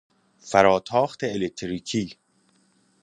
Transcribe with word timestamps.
فراتاخت 0.39 1.23
الکتریکی 1.23 2.17